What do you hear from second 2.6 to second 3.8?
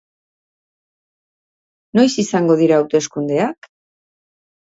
dira hauteskundeak?